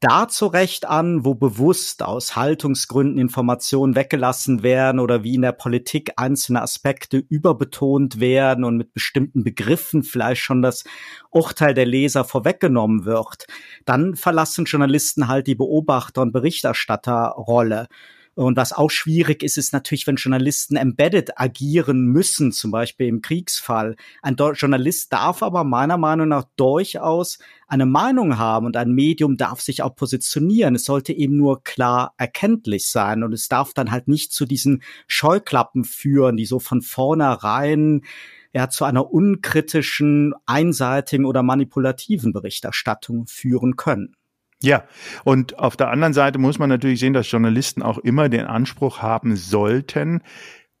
da 0.00 0.26
zurecht 0.26 0.84
an, 0.84 1.24
wo 1.24 1.34
bewusst 1.34 2.02
aus 2.02 2.34
Haltungsgründen 2.34 3.20
Informationen 3.20 3.94
weggelassen 3.94 4.64
werden 4.64 4.98
oder 4.98 5.22
wie 5.22 5.36
in 5.36 5.42
der 5.42 5.52
Politik 5.52 6.12
einzelne 6.16 6.60
Aspekte 6.60 7.18
überbetont 7.18 8.18
werden 8.18 8.64
und 8.64 8.76
mit 8.76 8.92
bestimmten 8.92 9.44
Begriffen 9.44 10.02
vielleicht 10.02 10.42
schon 10.42 10.60
das 10.60 10.82
Urteil 11.30 11.72
der 11.72 11.86
Leser 11.86 12.24
vorweggenommen 12.24 13.04
wird, 13.04 13.46
dann 13.84 14.16
verlassen 14.16 14.64
Journalisten 14.64 15.28
halt 15.28 15.46
die 15.46 15.56
Beobachter- 15.56 16.22
und 16.22 16.32
Berichterstatterrolle. 16.32 17.86
Und 18.38 18.56
was 18.56 18.72
auch 18.72 18.92
schwierig 18.92 19.42
ist, 19.42 19.58
ist 19.58 19.72
natürlich, 19.72 20.06
wenn 20.06 20.14
Journalisten 20.14 20.76
embedded 20.76 21.40
agieren 21.40 22.06
müssen, 22.06 22.52
zum 22.52 22.70
Beispiel 22.70 23.08
im 23.08 23.20
Kriegsfall. 23.20 23.96
Ein 24.22 24.36
Journalist 24.36 25.12
darf 25.12 25.42
aber 25.42 25.64
meiner 25.64 25.98
Meinung 25.98 26.28
nach 26.28 26.44
durchaus 26.56 27.40
eine 27.66 27.84
Meinung 27.84 28.38
haben 28.38 28.66
und 28.66 28.76
ein 28.76 28.92
Medium 28.92 29.38
darf 29.38 29.60
sich 29.60 29.82
auch 29.82 29.96
positionieren. 29.96 30.76
Es 30.76 30.84
sollte 30.84 31.12
eben 31.12 31.36
nur 31.36 31.64
klar 31.64 32.14
erkenntlich 32.16 32.88
sein 32.88 33.24
und 33.24 33.32
es 33.32 33.48
darf 33.48 33.74
dann 33.74 33.90
halt 33.90 34.06
nicht 34.06 34.32
zu 34.32 34.46
diesen 34.46 34.84
Scheuklappen 35.08 35.82
führen, 35.82 36.36
die 36.36 36.46
so 36.46 36.60
von 36.60 36.80
vornherein 36.80 38.02
ja 38.54 38.68
zu 38.70 38.84
einer 38.84 39.12
unkritischen, 39.12 40.32
einseitigen 40.46 41.24
oder 41.24 41.42
manipulativen 41.42 42.32
Berichterstattung 42.32 43.26
führen 43.26 43.74
können. 43.74 44.14
Ja, 44.60 44.84
und 45.24 45.58
auf 45.58 45.76
der 45.76 45.90
anderen 45.90 46.12
Seite 46.12 46.38
muss 46.38 46.58
man 46.58 46.68
natürlich 46.68 46.98
sehen, 46.98 47.12
dass 47.12 47.30
Journalisten 47.30 47.82
auch 47.82 47.98
immer 47.98 48.28
den 48.28 48.44
Anspruch 48.44 49.02
haben 49.02 49.36
sollten, 49.36 50.20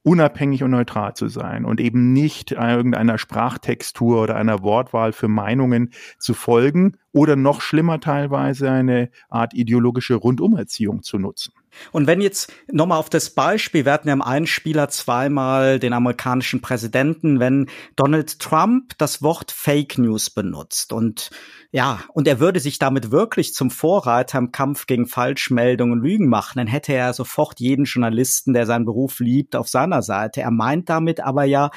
unabhängig 0.02 0.64
und 0.64 0.70
neutral 0.72 1.14
zu 1.14 1.28
sein 1.28 1.64
und 1.64 1.80
eben 1.80 2.12
nicht 2.12 2.52
irgendeiner 2.52 3.18
Sprachtextur 3.18 4.22
oder 4.22 4.36
einer 4.36 4.62
Wortwahl 4.62 5.12
für 5.12 5.28
Meinungen 5.28 5.90
zu 6.18 6.34
folgen 6.34 6.96
oder 7.12 7.36
noch 7.36 7.60
schlimmer 7.60 8.00
teilweise 8.00 8.70
eine 8.70 9.10
Art 9.28 9.54
ideologische 9.54 10.14
Rundumerziehung 10.14 11.02
zu 11.02 11.18
nutzen. 11.18 11.52
Und 11.92 12.06
wenn 12.06 12.20
jetzt 12.20 12.52
nochmal 12.70 12.98
auf 12.98 13.10
das 13.10 13.30
Beispiel, 13.30 13.84
wir 13.84 13.92
hatten 13.92 14.08
ja 14.08 14.14
im 14.14 14.22
Einspieler 14.22 14.88
zweimal 14.88 15.78
den 15.78 15.92
amerikanischen 15.92 16.60
Präsidenten, 16.60 17.40
wenn 17.40 17.68
Donald 17.96 18.38
Trump 18.38 18.92
das 18.98 19.22
Wort 19.22 19.52
Fake 19.52 19.98
News 19.98 20.30
benutzt 20.30 20.92
und 20.92 21.30
ja, 21.70 22.00
und 22.14 22.26
er 22.26 22.40
würde 22.40 22.60
sich 22.60 22.78
damit 22.78 23.10
wirklich 23.10 23.52
zum 23.52 23.70
Vorreiter 23.70 24.38
im 24.38 24.52
Kampf 24.52 24.86
gegen 24.86 25.06
Falschmeldungen 25.06 25.98
und 25.98 26.02
Lügen 26.02 26.28
machen, 26.28 26.56
dann 26.56 26.66
hätte 26.66 26.94
er 26.94 27.12
sofort 27.12 27.60
jeden 27.60 27.84
Journalisten, 27.84 28.54
der 28.54 28.64
seinen 28.64 28.86
Beruf 28.86 29.20
liebt, 29.20 29.54
auf 29.54 29.68
seiner 29.68 30.00
Seite. 30.00 30.40
Er 30.40 30.50
meint 30.50 30.88
damit 30.88 31.20
aber 31.20 31.44
ja 31.44 31.70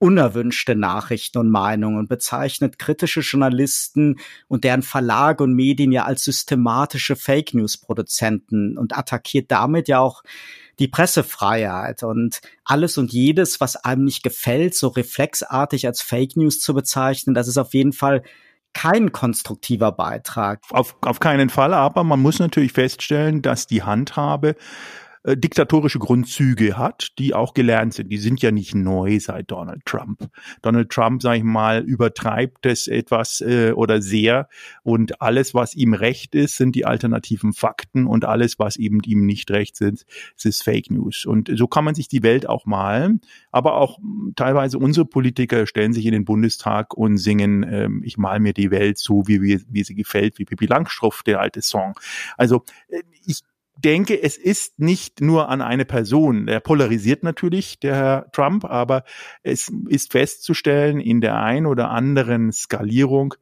unerwünschte 0.00 0.74
Nachrichten 0.74 1.38
und 1.38 1.50
Meinungen 1.50 1.98
und 1.98 2.08
bezeichnet 2.08 2.78
kritische 2.78 3.20
Journalisten 3.20 4.18
und 4.48 4.64
deren 4.64 4.82
Verlage 4.82 5.44
und 5.44 5.54
Medien 5.54 5.92
ja 5.92 6.04
als 6.06 6.24
systematische 6.24 7.16
Fake 7.16 7.54
News 7.54 7.76
Produzenten 7.76 8.78
und 8.78 8.96
attackiert 8.96 9.50
damit 9.50 9.88
ja 9.88 10.00
auch 10.00 10.22
die 10.78 10.88
Pressefreiheit 10.88 12.02
und 12.02 12.40
alles 12.64 12.96
und 12.96 13.12
jedes, 13.12 13.60
was 13.60 13.76
einem 13.76 14.04
nicht 14.04 14.22
gefällt, 14.22 14.74
so 14.74 14.88
reflexartig 14.88 15.86
als 15.86 16.00
Fake 16.00 16.34
News 16.36 16.60
zu 16.60 16.72
bezeichnen, 16.72 17.34
das 17.34 17.46
ist 17.46 17.58
auf 17.58 17.74
jeden 17.74 17.92
Fall 17.92 18.22
kein 18.72 19.12
konstruktiver 19.12 19.92
Beitrag. 19.92 20.62
Auf, 20.70 20.96
auf 21.02 21.20
keinen 21.20 21.50
Fall, 21.50 21.74
aber 21.74 22.04
man 22.04 22.20
muss 22.20 22.38
natürlich 22.38 22.72
feststellen, 22.72 23.42
dass 23.42 23.66
die 23.66 23.82
Handhabe 23.82 24.56
äh, 25.22 25.36
diktatorische 25.36 25.98
Grundzüge 25.98 26.78
hat, 26.78 27.08
die 27.18 27.34
auch 27.34 27.52
gelernt 27.52 27.94
sind. 27.94 28.10
Die 28.10 28.18
sind 28.18 28.40
ja 28.40 28.50
nicht 28.50 28.74
neu 28.74 29.20
seit 29.20 29.50
Donald 29.50 29.84
Trump. 29.84 30.30
Donald 30.62 30.90
Trump, 30.90 31.20
sage 31.20 31.38
ich 31.38 31.44
mal, 31.44 31.82
übertreibt 31.82 32.64
es 32.64 32.88
etwas 32.88 33.42
äh, 33.42 33.72
oder 33.72 34.00
sehr 34.00 34.48
und 34.82 35.20
alles, 35.20 35.52
was 35.52 35.74
ihm 35.74 35.92
recht 35.92 36.34
ist, 36.34 36.56
sind 36.56 36.74
die 36.74 36.86
alternativen 36.86 37.52
Fakten 37.52 38.06
und 38.06 38.24
alles, 38.24 38.58
was 38.58 38.76
eben 38.76 39.00
ihm 39.04 39.26
nicht 39.26 39.50
recht 39.50 39.76
sind, 39.76 40.06
ist 40.42 40.64
Fake 40.64 40.90
News. 40.90 41.26
Und 41.26 41.50
so 41.54 41.66
kann 41.66 41.84
man 41.84 41.94
sich 41.94 42.08
die 42.08 42.22
Welt 42.22 42.48
auch 42.48 42.64
malen, 42.64 43.20
aber 43.50 43.74
auch 43.74 43.98
teilweise 44.36 44.78
unsere 44.78 45.06
Politiker 45.06 45.66
stellen 45.66 45.92
sich 45.92 46.06
in 46.06 46.12
den 46.12 46.24
Bundestag 46.24 46.94
und 46.94 47.18
singen, 47.18 47.66
ähm, 47.70 48.02
ich 48.04 48.16
mal 48.16 48.40
mir 48.40 48.54
die 48.54 48.70
Welt 48.70 48.98
so, 48.98 49.26
wie, 49.26 49.42
wie, 49.42 49.60
wie 49.68 49.84
sie 49.84 49.94
gefällt, 49.94 50.38
wie 50.38 50.44
Pippi 50.44 50.66
Langstrumpf, 50.66 51.22
der 51.22 51.40
alte 51.40 51.60
Song. 51.60 51.98
Also 52.36 52.64
äh, 52.88 53.02
ich 53.26 53.40
denke, 53.80 54.22
es 54.22 54.36
ist 54.36 54.78
nicht 54.78 55.20
nur 55.20 55.48
an 55.48 55.60
eine 55.60 55.84
Person. 55.84 56.48
Er 56.48 56.60
polarisiert 56.60 57.22
natürlich, 57.22 57.80
der 57.80 57.94
Herr 57.94 58.30
Trump, 58.32 58.64
aber 58.64 59.04
es 59.42 59.72
ist 59.88 60.12
festzustellen, 60.12 61.00
in 61.00 61.20
der 61.20 61.40
ein 61.40 61.66
oder 61.66 61.90
anderen 61.90 62.52
Skalierung 62.52 63.34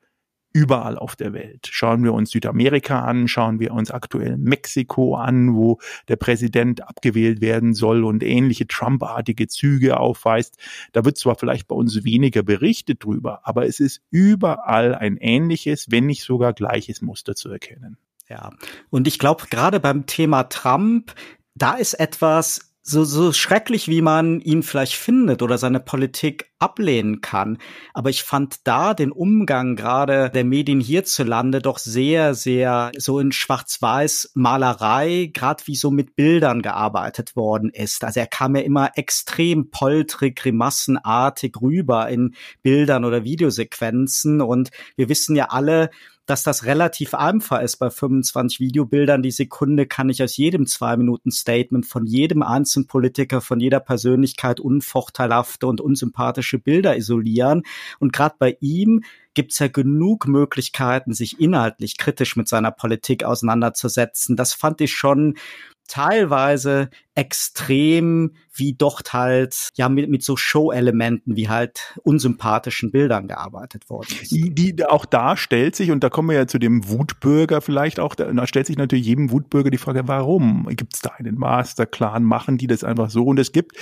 überall 0.52 0.96
auf 0.96 1.14
der 1.14 1.32
Welt. 1.32 1.68
Schauen 1.70 2.02
wir 2.02 2.14
uns 2.14 2.30
Südamerika 2.30 3.00
an, 3.00 3.28
schauen 3.28 3.60
wir 3.60 3.72
uns 3.72 3.90
aktuell 3.90 4.36
Mexiko 4.38 5.14
an, 5.14 5.54
wo 5.54 5.78
der 6.08 6.16
Präsident 6.16 6.82
abgewählt 6.82 7.40
werden 7.40 7.74
soll 7.74 8.04
und 8.04 8.22
ähnliche 8.22 8.66
Trump-artige 8.66 9.46
Züge 9.46 9.98
aufweist. 10.00 10.56
Da 10.92 11.04
wird 11.04 11.18
zwar 11.18 11.36
vielleicht 11.36 11.68
bei 11.68 11.76
uns 11.76 12.04
weniger 12.04 12.42
berichtet 12.42 13.04
drüber, 13.04 13.46
aber 13.46 13.66
es 13.66 13.78
ist 13.78 14.00
überall 14.10 14.94
ein 14.94 15.16
ähnliches, 15.18 15.90
wenn 15.90 16.06
nicht 16.06 16.22
sogar 16.22 16.54
gleiches 16.54 17.02
Muster 17.02 17.34
zu 17.34 17.50
erkennen. 17.50 17.98
Ja, 18.28 18.50
und 18.90 19.06
ich 19.06 19.18
glaube, 19.18 19.46
gerade 19.50 19.80
beim 19.80 20.06
Thema 20.06 20.44
Trump, 20.44 21.14
da 21.54 21.74
ist 21.74 21.94
etwas, 21.94 22.68
so, 22.88 23.04
so 23.04 23.32
schrecklich, 23.32 23.86
wie 23.88 24.00
man 24.00 24.40
ihn 24.40 24.62
vielleicht 24.62 24.94
findet 24.94 25.42
oder 25.42 25.58
seine 25.58 25.78
Politik 25.78 26.50
ablehnen 26.58 27.20
kann. 27.20 27.58
Aber 27.92 28.08
ich 28.08 28.22
fand 28.22 28.66
da 28.66 28.94
den 28.94 29.12
Umgang 29.12 29.76
gerade 29.76 30.30
der 30.30 30.44
Medien 30.44 30.80
hierzulande 30.80 31.60
doch 31.60 31.78
sehr, 31.78 32.34
sehr 32.34 32.90
so 32.96 33.20
in 33.20 33.30
Schwarz-Weiß 33.30 34.30
Malerei, 34.34 35.30
gerade 35.34 35.66
wie 35.66 35.76
so 35.76 35.90
mit 35.90 36.16
Bildern 36.16 36.62
gearbeitet 36.62 37.36
worden 37.36 37.70
ist. 37.70 38.04
Also 38.04 38.20
er 38.20 38.26
kam 38.26 38.56
ja 38.56 38.62
immer 38.62 38.92
extrem 38.96 39.70
poltrig, 39.70 40.36
grimassenartig 40.36 41.56
rüber 41.60 42.08
in 42.08 42.34
Bildern 42.62 43.04
oder 43.04 43.22
Videosequenzen. 43.22 44.40
Und 44.40 44.70
wir 44.96 45.10
wissen 45.10 45.36
ja 45.36 45.46
alle, 45.50 45.90
dass 46.28 46.42
das 46.42 46.66
relativ 46.66 47.14
einfach 47.14 47.62
ist 47.62 47.78
bei 47.78 47.88
25 47.88 48.60
Videobildern. 48.60 49.22
Die 49.22 49.30
Sekunde 49.30 49.86
kann 49.86 50.10
ich 50.10 50.22
aus 50.22 50.36
jedem 50.36 50.66
Zwei-Minuten-Statement 50.66 51.86
von 51.86 52.06
jedem 52.06 52.42
einzelnen 52.42 52.86
Politiker, 52.86 53.40
von 53.40 53.60
jeder 53.60 53.80
Persönlichkeit 53.80 54.60
unvorteilhafte 54.60 55.66
und 55.66 55.80
unsympathische 55.80 56.58
Bilder 56.58 56.98
isolieren. 56.98 57.62
Und 57.98 58.12
gerade 58.12 58.34
bei 58.38 58.58
ihm 58.60 59.04
gibt's 59.32 59.58
ja 59.58 59.68
genug 59.68 60.28
Möglichkeiten, 60.28 61.14
sich 61.14 61.40
inhaltlich 61.40 61.96
kritisch 61.96 62.36
mit 62.36 62.46
seiner 62.46 62.72
Politik 62.72 63.24
auseinanderzusetzen. 63.24 64.36
Das 64.36 64.52
fand 64.52 64.82
ich 64.82 64.92
schon 64.92 65.38
teilweise 65.88 66.90
extrem, 67.14 68.34
wie 68.54 68.74
dort 68.74 69.12
halt, 69.12 69.70
ja, 69.74 69.88
mit, 69.88 70.08
mit 70.08 70.22
so 70.22 70.36
Show-Elementen, 70.36 71.34
wie 71.34 71.48
halt 71.48 71.98
unsympathischen 72.04 72.92
Bildern 72.92 73.26
gearbeitet 73.26 73.90
worden 73.90 74.14
ist. 74.22 74.30
Die, 74.30 74.54
die, 74.54 74.84
auch 74.84 75.04
da 75.04 75.36
stellt 75.36 75.74
sich, 75.74 75.90
und 75.90 76.04
da 76.04 76.10
kommen 76.10 76.28
wir 76.28 76.36
ja 76.36 76.46
zu 76.46 76.58
dem 76.58 76.88
Wutbürger 76.88 77.60
vielleicht 77.60 77.98
auch, 77.98 78.14
da, 78.14 78.32
da 78.32 78.46
stellt 78.46 78.66
sich 78.66 78.76
natürlich 78.76 79.06
jedem 79.06 79.32
Wutbürger 79.32 79.70
die 79.70 79.78
Frage, 79.78 80.06
warum? 80.06 80.68
Gibt 80.70 80.94
es 80.94 81.00
da 81.00 81.10
einen 81.18 81.36
Masterclan? 81.36 82.22
Machen 82.22 82.58
die 82.58 82.68
das 82.68 82.84
einfach 82.84 83.10
so? 83.10 83.24
Und 83.24 83.38
es 83.38 83.50
gibt 83.50 83.76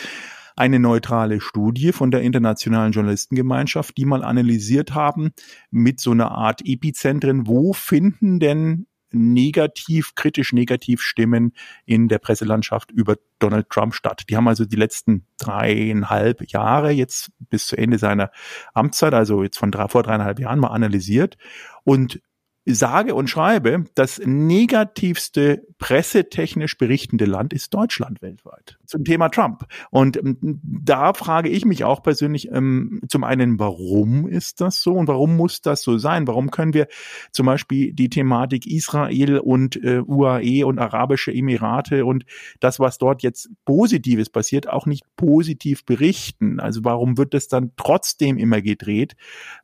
eine 0.56 0.78
neutrale 0.78 1.40
Studie 1.40 1.92
von 1.92 2.10
der 2.10 2.22
Internationalen 2.22 2.92
Journalistengemeinschaft, 2.92 3.96
die 3.98 4.06
mal 4.06 4.24
analysiert 4.24 4.94
haben 4.94 5.32
mit 5.70 6.00
so 6.00 6.12
einer 6.12 6.30
Art 6.30 6.62
Epizentren, 6.64 7.46
wo 7.46 7.74
finden 7.74 8.40
denn 8.40 8.86
negativ, 9.16 10.14
kritisch 10.14 10.52
negativ 10.52 11.00
Stimmen 11.00 11.52
in 11.84 12.08
der 12.08 12.18
Presselandschaft 12.18 12.90
über 12.90 13.16
Donald 13.38 13.68
Trump 13.70 13.94
statt. 13.94 14.24
Die 14.28 14.36
haben 14.36 14.48
also 14.48 14.64
die 14.64 14.76
letzten 14.76 15.26
dreieinhalb 15.38 16.50
Jahre 16.50 16.90
jetzt 16.90 17.30
bis 17.38 17.66
zu 17.66 17.76
Ende 17.76 17.98
seiner 17.98 18.30
Amtszeit, 18.74 19.14
also 19.14 19.42
jetzt 19.42 19.58
von 19.58 19.70
drei, 19.70 19.88
vor 19.88 20.02
dreieinhalb 20.02 20.38
Jahren 20.38 20.58
mal 20.58 20.68
analysiert 20.68 21.36
und 21.84 22.20
sage 22.66 23.14
und 23.14 23.30
schreibe, 23.30 23.84
das 23.94 24.20
negativste 24.24 25.62
pressetechnisch 25.78 26.76
berichtende 26.76 27.24
Land 27.24 27.52
ist 27.52 27.72
Deutschland 27.72 28.20
weltweit 28.22 28.78
zum 28.86 29.04
Thema 29.04 29.28
Trump. 29.28 29.66
Und 29.90 30.16
ähm, 30.16 30.36
da 30.62 31.12
frage 31.14 31.48
ich 31.48 31.64
mich 31.64 31.84
auch 31.84 32.02
persönlich 32.02 32.50
ähm, 32.50 33.00
zum 33.08 33.24
einen, 33.24 33.58
warum 33.58 34.26
ist 34.26 34.60
das 34.60 34.82
so 34.82 34.94
und 34.94 35.06
warum 35.06 35.36
muss 35.36 35.60
das 35.60 35.82
so 35.82 35.98
sein? 35.98 36.26
Warum 36.26 36.50
können 36.50 36.74
wir 36.74 36.88
zum 37.30 37.46
Beispiel 37.46 37.92
die 37.92 38.08
Thematik 38.08 38.66
Israel 38.66 39.38
und 39.38 39.76
äh, 39.76 40.00
UAE 40.00 40.64
und 40.66 40.78
Arabische 40.78 41.32
Emirate 41.32 42.04
und 42.04 42.24
das, 42.60 42.80
was 42.80 42.98
dort 42.98 43.22
jetzt 43.22 43.48
Positives 43.64 44.30
passiert, 44.30 44.68
auch 44.68 44.86
nicht 44.86 45.04
positiv 45.16 45.84
berichten? 45.84 46.58
Also 46.58 46.84
warum 46.84 47.16
wird 47.16 47.34
das 47.34 47.46
dann 47.46 47.72
trotzdem 47.76 48.38
immer 48.38 48.60
gedreht? 48.60 49.14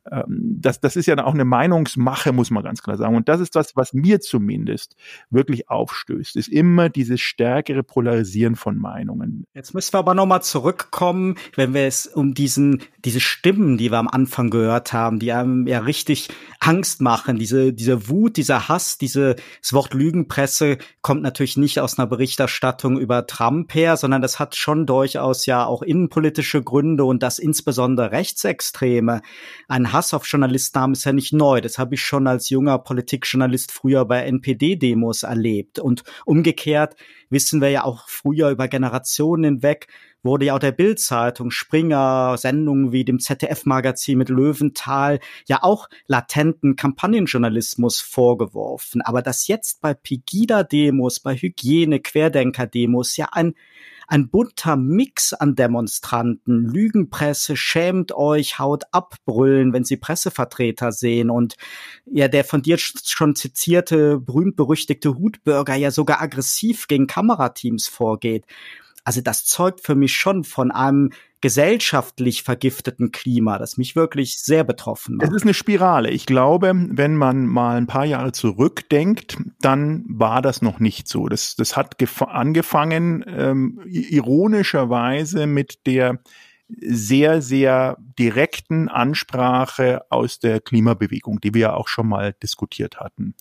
Ähm, 0.09 0.57
das, 0.59 0.79
das 0.79 0.95
ist 0.95 1.07
ja 1.07 1.21
auch 1.23 1.33
eine 1.33 1.45
Meinungsmache, 1.45 2.31
muss 2.31 2.51
man 2.51 2.63
ganz 2.63 2.81
klar 2.81 2.92
sagen. 2.97 3.15
Und 3.15 3.29
das 3.29 3.39
ist 3.39 3.55
das, 3.55 3.75
was 3.75 3.93
mir 3.93 4.19
zumindest 4.21 4.95
wirklich 5.29 5.69
aufstößt, 5.69 6.35
ist 6.35 6.47
immer 6.47 6.89
dieses 6.89 7.21
stärkere 7.21 7.83
Polarisieren 7.83 8.55
von 8.55 8.77
Meinungen. 8.77 9.45
Jetzt 9.53 9.73
müssen 9.73 9.93
wir 9.93 9.99
aber 9.99 10.13
nochmal 10.13 10.43
zurückkommen, 10.43 11.35
wenn 11.55 11.73
wir 11.73 11.87
es 11.87 12.07
um 12.07 12.33
diesen, 12.33 12.83
diese 13.05 13.19
Stimmen, 13.19 13.77
die 13.77 13.91
wir 13.91 13.97
am 13.97 14.07
Anfang 14.07 14.49
gehört 14.49 14.93
haben, 14.93 15.19
die 15.19 15.31
einem 15.31 15.67
ja 15.67 15.79
richtig 15.79 16.29
Angst 16.59 17.01
machen, 17.01 17.37
diese, 17.37 17.73
diese 17.73 18.09
Wut, 18.09 18.37
dieser 18.37 18.67
Hass, 18.69 18.97
dieses 18.97 19.35
Wort 19.71 19.93
Lügenpresse 19.93 20.77
kommt 21.01 21.21
natürlich 21.21 21.57
nicht 21.57 21.79
aus 21.79 21.97
einer 21.97 22.07
Berichterstattung 22.07 22.99
über 22.99 23.27
Trump 23.27 23.73
her, 23.73 23.97
sondern 23.97 24.21
das 24.21 24.39
hat 24.39 24.55
schon 24.55 24.85
durchaus 24.85 25.45
ja 25.45 25.65
auch 25.65 25.81
innenpolitische 25.81 26.61
Gründe 26.61 27.05
und 27.05 27.23
das 27.23 27.39
insbesondere 27.39 28.11
Rechtsextreme. 28.11 29.21
Ein 29.67 29.93
Hass 29.93 30.13
auf 30.13 30.25
Journalistennamen 30.25 30.93
ist 30.93 31.05
ja 31.05 31.13
nicht 31.13 31.33
neu. 31.33 31.61
Das 31.61 31.77
habe 31.77 31.95
ich 31.95 32.01
schon 32.01 32.27
als 32.27 32.49
junger 32.49 32.79
Politikjournalist 32.83 33.71
früher 33.71 34.05
bei 34.05 34.23
NPD-Demos 34.23 35.23
erlebt. 35.23 35.79
Und 35.79 36.03
umgekehrt 36.25 36.95
wissen 37.29 37.61
wir 37.61 37.69
ja 37.69 37.83
auch 37.83 38.07
früher 38.07 38.49
über 38.49 38.67
Generationen 38.67 39.43
hinweg, 39.43 39.87
wurde 40.23 40.45
ja 40.45 40.55
auch 40.55 40.59
der 40.59 40.71
Bildzeitung, 40.71 41.51
Springer, 41.51 42.35
Sendungen 42.37 42.91
wie 42.91 43.05
dem 43.05 43.19
ZDF-Magazin 43.19 44.17
mit 44.17 44.29
Löwenthal 44.29 45.19
ja 45.47 45.59
auch 45.61 45.89
latenten 46.07 46.75
Kampagnenjournalismus 46.75 47.99
vorgeworfen. 47.99 49.01
Aber 49.01 49.21
dass 49.21 49.47
jetzt 49.47 49.81
bei 49.81 49.93
Pegida-Demos, 49.93 51.19
bei 51.19 51.35
Hygiene, 51.35 51.99
Querdenker-Demos 51.99 53.17
ja 53.17 53.27
ein 53.31 53.53
ein 54.07 54.29
bunter 54.29 54.75
Mix 54.75 55.33
an 55.33 55.55
Demonstranten, 55.55 56.67
Lügenpresse, 56.67 57.55
schämt 57.55 58.11
euch, 58.11 58.59
haut 58.59 58.83
ab, 58.91 59.15
brüllen, 59.25 59.73
wenn 59.73 59.83
sie 59.83 59.97
Pressevertreter 59.97 60.91
sehen 60.91 61.29
und 61.29 61.55
ja, 62.05 62.27
der 62.27 62.43
von 62.43 62.61
dir 62.61 62.77
schon 62.77 63.35
zitierte, 63.35 64.19
berühmt-berüchtigte 64.19 65.17
Hutbürger 65.17 65.75
ja 65.75 65.91
sogar 65.91 66.21
aggressiv 66.21 66.87
gegen 66.87 67.07
Kamerateams 67.07 67.87
vorgeht. 67.87 68.45
Also 69.03 69.21
das 69.21 69.45
zeugt 69.45 69.81
für 69.81 69.95
mich 69.95 70.13
schon 70.13 70.43
von 70.43 70.71
einem 70.71 71.11
gesellschaftlich 71.41 72.43
vergifteten 72.43 73.11
Klima, 73.11 73.57
das 73.57 73.77
mich 73.77 73.97
wirklich 73.97 74.39
sehr 74.39 74.63
betroffen 74.63 75.17
macht. 75.17 75.27
Es 75.27 75.33
ist 75.33 75.43
eine 75.43 75.53
Spirale. 75.53 76.09
Ich 76.09 76.25
glaube, 76.25 76.71
wenn 76.73 77.17
man 77.17 77.45
mal 77.47 77.75
ein 77.75 77.87
paar 77.87 78.05
Jahre 78.05 78.31
zurückdenkt, 78.31 79.37
dann 79.59 80.05
war 80.07 80.41
das 80.41 80.61
noch 80.61 80.79
nicht 80.79 81.09
so. 81.09 81.27
Das, 81.27 81.57
das 81.57 81.75
hat 81.75 81.97
angefangen 82.21 83.25
ähm, 83.27 83.81
ironischerweise 83.85 85.45
mit 85.45 85.85
der 85.85 86.19
sehr, 86.81 87.41
sehr 87.41 87.97
direkten 88.17 88.89
Ansprache 88.89 90.03
aus 90.09 90.39
der 90.39 90.59
Klimabewegung, 90.59 91.39
die 91.41 91.53
wir 91.53 91.61
ja 91.61 91.73
auch 91.73 91.87
schon 91.87 92.07
mal 92.07 92.33
diskutiert 92.41 92.99
hatten. 92.99 93.35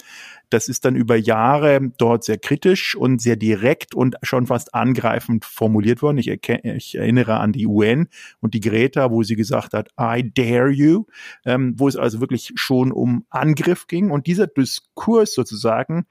Das 0.50 0.68
ist 0.68 0.84
dann 0.84 0.96
über 0.96 1.16
Jahre 1.16 1.80
dort 1.98 2.24
sehr 2.24 2.38
kritisch 2.38 2.94
und 2.94 3.20
sehr 3.20 3.36
direkt 3.36 3.94
und 3.94 4.16
schon 4.22 4.46
fast 4.46 4.74
angreifend 4.74 5.44
formuliert 5.44 6.02
worden. 6.02 6.18
Ich, 6.18 6.28
ich 6.28 6.94
erinnere 6.94 7.38
an 7.38 7.52
die 7.52 7.66
UN 7.66 8.08
und 8.40 8.54
die 8.54 8.60
Greta, 8.60 9.10
wo 9.10 9.22
sie 9.22 9.36
gesagt 9.36 9.72
hat, 9.72 9.90
I 9.98 10.30
dare 10.34 10.70
you, 10.70 11.04
ähm, 11.44 11.74
wo 11.76 11.88
es 11.88 11.96
also 11.96 12.20
wirklich 12.20 12.52
schon 12.54 12.92
um 12.92 13.24
Angriff 13.30 13.86
ging. 13.86 14.10
Und 14.10 14.26
dieser 14.26 14.46
Diskurs 14.46 15.34
sozusagen 15.34 16.06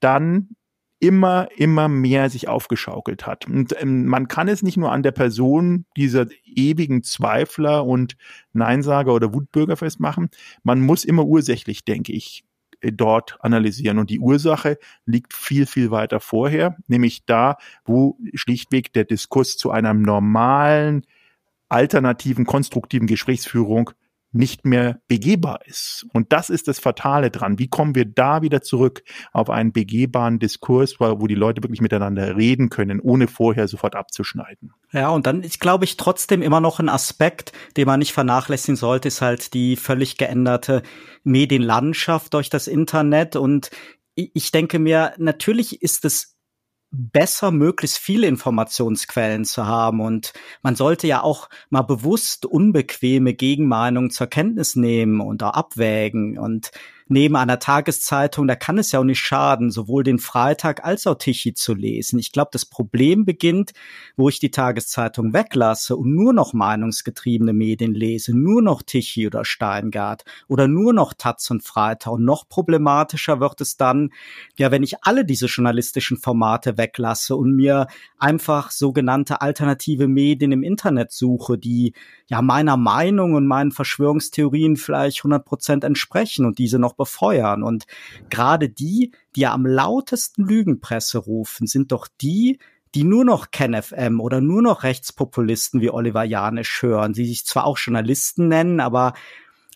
dann 0.00 0.48
immer, 1.00 1.48
immer 1.56 1.88
mehr 1.88 2.28
sich 2.30 2.48
aufgeschaukelt 2.48 3.26
hat. 3.26 3.46
Und 3.46 3.74
ähm, 3.80 4.06
man 4.06 4.28
kann 4.28 4.48
es 4.48 4.62
nicht 4.62 4.76
nur 4.76 4.90
an 4.92 5.02
der 5.02 5.12
Person 5.12 5.84
dieser 5.96 6.26
ewigen 6.44 7.02
Zweifler 7.02 7.84
und 7.84 8.16
Neinsager 8.52 9.14
oder 9.14 9.32
Wutbürger 9.32 9.76
festmachen. 9.76 10.28
Man 10.62 10.80
muss 10.80 11.04
immer 11.04 11.24
ursächlich, 11.24 11.84
denke 11.84 12.12
ich, 12.12 12.44
äh, 12.80 12.92
dort 12.92 13.38
analysieren. 13.40 13.98
Und 13.98 14.10
die 14.10 14.18
Ursache 14.18 14.78
liegt 15.06 15.34
viel, 15.34 15.66
viel 15.66 15.90
weiter 15.90 16.20
vorher, 16.20 16.76
nämlich 16.88 17.24
da, 17.26 17.56
wo 17.84 18.18
schlichtweg 18.34 18.92
der 18.92 19.04
Diskurs 19.04 19.56
zu 19.56 19.70
einer 19.70 19.94
normalen, 19.94 21.06
alternativen, 21.68 22.44
konstruktiven 22.44 23.06
Gesprächsführung 23.06 23.90
nicht 24.32 24.64
mehr 24.64 25.00
begehbar 25.08 25.60
ist. 25.64 26.06
Und 26.12 26.32
das 26.32 26.50
ist 26.50 26.68
das 26.68 26.78
Fatale 26.78 27.30
dran. 27.30 27.58
Wie 27.58 27.68
kommen 27.68 27.94
wir 27.94 28.04
da 28.04 28.42
wieder 28.42 28.60
zurück 28.60 29.02
auf 29.32 29.48
einen 29.48 29.72
begehbaren 29.72 30.38
Diskurs, 30.38 31.00
wo 31.00 31.26
die 31.26 31.34
Leute 31.34 31.62
wirklich 31.62 31.80
miteinander 31.80 32.36
reden 32.36 32.68
können, 32.68 33.00
ohne 33.00 33.26
vorher 33.26 33.68
sofort 33.68 33.96
abzuschneiden? 33.96 34.72
Ja, 34.92 35.08
und 35.08 35.26
dann 35.26 35.42
ist, 35.42 35.60
glaube 35.60 35.84
ich, 35.84 35.96
trotzdem 35.96 36.42
immer 36.42 36.60
noch 36.60 36.78
ein 36.78 36.88
Aspekt, 36.88 37.52
den 37.76 37.86
man 37.86 38.00
nicht 38.00 38.12
vernachlässigen 38.12 38.76
sollte, 38.76 39.08
ist 39.08 39.22
halt 39.22 39.54
die 39.54 39.76
völlig 39.76 40.16
geänderte 40.18 40.82
Medienlandschaft 41.24 42.34
durch 42.34 42.50
das 42.50 42.68
Internet. 42.68 43.36
Und 43.36 43.70
ich 44.14 44.50
denke 44.50 44.78
mir, 44.78 45.14
natürlich 45.18 45.82
ist 45.82 46.04
es 46.04 46.37
besser, 46.90 47.50
möglichst 47.50 47.98
viele 47.98 48.26
Informationsquellen 48.26 49.44
zu 49.44 49.66
haben. 49.66 50.00
Und 50.00 50.32
man 50.62 50.74
sollte 50.76 51.06
ja 51.06 51.22
auch 51.22 51.48
mal 51.70 51.82
bewusst 51.82 52.46
unbequeme 52.46 53.34
Gegenmeinungen 53.34 54.10
zur 54.10 54.26
Kenntnis 54.26 54.76
nehmen 54.76 55.20
und 55.20 55.42
auch 55.42 55.54
abwägen. 55.54 56.38
Und 56.38 56.70
neben 57.08 57.36
einer 57.36 57.58
Tageszeitung, 57.58 58.46
da 58.46 58.54
kann 58.54 58.78
es 58.78 58.92
ja 58.92 59.00
auch 59.00 59.04
nicht 59.04 59.20
schaden, 59.20 59.70
sowohl 59.70 60.04
den 60.04 60.18
Freitag 60.18 60.84
als 60.84 61.06
auch 61.06 61.16
Tichy 61.16 61.54
zu 61.54 61.74
lesen. 61.74 62.18
Ich 62.18 62.32
glaube, 62.32 62.50
das 62.52 62.66
Problem 62.66 63.24
beginnt, 63.24 63.72
wo 64.16 64.28
ich 64.28 64.38
die 64.38 64.50
Tageszeitung 64.50 65.32
weglasse 65.32 65.96
und 65.96 66.14
nur 66.14 66.32
noch 66.32 66.52
meinungsgetriebene 66.52 67.52
Medien 67.52 67.94
lese, 67.94 68.36
nur 68.36 68.62
noch 68.62 68.82
Tichy 68.82 69.26
oder 69.26 69.44
Steingart 69.44 70.24
oder 70.48 70.68
nur 70.68 70.92
noch 70.92 71.14
Taz 71.14 71.50
und 71.50 71.62
Freitag. 71.62 72.12
Und 72.12 72.24
noch 72.24 72.48
problematischer 72.48 73.40
wird 73.40 73.60
es 73.60 73.76
dann, 73.76 74.10
ja, 74.56 74.70
wenn 74.70 74.82
ich 74.82 75.02
alle 75.02 75.24
diese 75.24 75.46
journalistischen 75.46 76.18
Formate 76.18 76.76
weglasse 76.76 77.34
und 77.36 77.56
mir 77.56 77.86
einfach 78.18 78.70
sogenannte 78.70 79.40
alternative 79.40 80.08
Medien 80.08 80.52
im 80.52 80.62
Internet 80.62 81.12
suche, 81.12 81.56
die 81.56 81.94
ja 82.26 82.42
meiner 82.42 82.76
Meinung 82.76 83.34
und 83.34 83.46
meinen 83.46 83.72
Verschwörungstheorien 83.72 84.76
vielleicht 84.76 85.20
100 85.20 85.44
Prozent 85.44 85.84
entsprechen 85.84 86.44
und 86.44 86.58
diese 86.58 86.78
noch 86.78 86.97
befeuern. 86.98 87.62
Und 87.62 87.86
gerade 88.28 88.68
die, 88.68 89.12
die 89.34 89.40
ja 89.40 89.54
am 89.54 89.64
lautesten 89.64 90.44
Lügenpresse 90.44 91.16
rufen, 91.16 91.66
sind 91.66 91.92
doch 91.92 92.06
die, 92.20 92.58
die 92.94 93.04
nur 93.04 93.24
noch 93.24 93.50
KenFM 93.50 94.20
oder 94.20 94.42
nur 94.42 94.60
noch 94.60 94.82
Rechtspopulisten 94.82 95.80
wie 95.80 95.90
Oliver 95.90 96.24
Janisch 96.24 96.82
hören, 96.82 97.14
die 97.14 97.26
sich 97.26 97.46
zwar 97.46 97.64
auch 97.64 97.78
Journalisten 97.78 98.48
nennen, 98.48 98.80
aber 98.80 99.14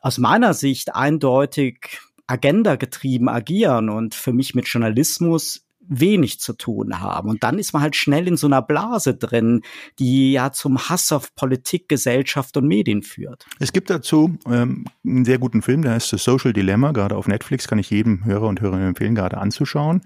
aus 0.02 0.18
meiner 0.18 0.52
Sicht 0.52 0.94
eindeutig 0.94 2.00
Agenda 2.26 2.76
getrieben 2.76 3.28
agieren 3.28 3.88
und 3.88 4.14
für 4.14 4.32
mich 4.32 4.54
mit 4.54 4.68
Journalismus 4.68 5.64
wenig 6.00 6.40
zu 6.40 6.52
tun 6.52 7.00
haben. 7.00 7.28
Und 7.28 7.42
dann 7.42 7.58
ist 7.58 7.72
man 7.72 7.82
halt 7.82 7.96
schnell 7.96 8.28
in 8.28 8.37
so 8.37 8.46
einer 8.46 8.62
Blase 8.62 9.14
drin, 9.14 9.62
die 9.99 10.32
ja 10.32 10.52
zum 10.52 10.78
Hass 10.78 11.12
auf 11.12 11.34
Politik, 11.34 11.88
Gesellschaft 11.88 12.56
und 12.56 12.66
Medien 12.66 13.02
führt. 13.02 13.46
Es 13.58 13.72
gibt 13.72 13.90
dazu 13.90 14.37
ähm, 14.46 14.84
einen 15.04 15.25
sehr 15.25 15.38
guten 15.38 15.62
Film, 15.62 15.82
der 15.82 15.92
heißt 15.92 16.11
The 16.11 16.18
Social 16.18 16.52
Dilemma, 16.52 16.92
gerade 16.92 17.16
auf 17.16 17.28
Netflix, 17.28 17.68
kann 17.68 17.78
ich 17.78 17.90
jedem 17.90 18.25
Hörer 18.25 18.49
und 18.49 18.61
Hörerin 18.61 18.88
empfehlen, 18.88 19.14
gerade 19.14 19.38
anzuschauen, 19.38 20.02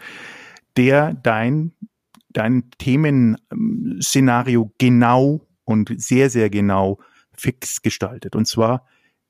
der 0.76 1.14
dein, 1.14 1.73
dein 2.31 2.71
Themenszenario 2.78 4.73
genau 4.78 5.40
und 5.64 5.93
sehr, 6.00 6.31
sehr 6.31 6.50
genau 6.50 6.99
fix 7.33 7.83
gestaltet. 7.83 8.35
Und 8.37 8.47
zwar 8.47 8.87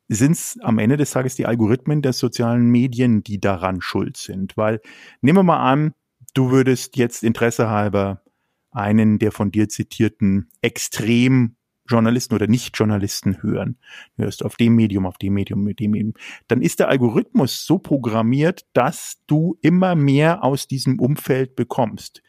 sind 0.09 0.33
es 0.33 0.59
am 0.63 0.79
Ende 0.79 0.97
des 0.97 1.11
Tages 1.11 1.35
die 1.35 1.47
Algorithmen 1.47 2.03
der 2.03 2.13
sozialen 2.13 2.71
Medien, 2.71 3.23
die 3.23 3.41
daran 3.41 3.81
schuld 3.81 4.17
sind. 4.17 4.57
Weil 4.57 4.81
nehmen 5.21 5.39
wir 5.39 5.43
mal 5.43 5.71
an, 5.71 5.95
du 6.37 6.51
würdest 6.51 6.97
jetzt 6.97 7.23
Interesse 7.23 7.71
halber 7.71 8.23
einen 8.71 9.19
der 9.19 9.33
von 9.33 9.51
dir 9.51 9.69
zitierten 9.69 10.51
Extremjournalisten 10.61 12.35
oder 12.35 12.47
Nicht-Journalisten 12.47 13.43
hören. 13.43 13.79
Du 14.17 14.25
hörst 14.25 14.45
auf 14.45 14.57
dem 14.57 14.75
Medium, 14.75 15.07
auf 15.07 15.17
dem 15.17 15.33
Medium, 15.33 15.65
mit 15.65 15.81
dem 15.81 15.93
Medium. 15.93 16.15
Dann 16.47 16.61
ist 16.61 16.79
der 16.81 16.89
Algorithmus 16.89 17.65
so 17.65 17.79
programmiert, 17.79 18.67
dass 18.75 19.23
du 19.27 19.57
immer 19.63 19.95
mehr 19.95 20.45
aus 20.45 20.69
diesem 20.69 21.01
Umfeld 21.01 21.57
bekommst. 21.57 22.23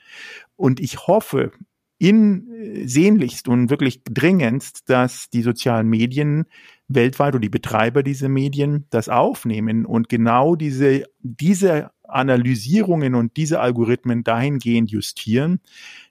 Und 0.56 0.80
ich 0.80 1.08
hoffe, 1.08 1.52
in 2.00 2.48
äh, 2.54 2.88
sehnlichst 2.88 3.48
und 3.48 3.70
wirklich 3.70 4.04
dringendst, 4.04 4.90
dass 4.90 5.30
die 5.30 5.42
sozialen 5.42 5.88
Medien 5.88 6.46
weltweit 6.88 7.34
oder 7.34 7.42
die 7.42 7.50
Betreiber 7.50 8.04
dieser 8.04 8.30
Medien 8.30 8.86
das 8.90 9.10
aufnehmen 9.10 9.86
und 9.86 10.08
genau 10.08 10.56
diese, 10.56 11.06
diese 11.20 11.92
Analysierungen 12.08 13.16
und 13.16 13.38
diese 13.38 13.60
Algorithmen 13.60 14.24
dahingehend 14.24 14.92
justieren, 14.92 15.60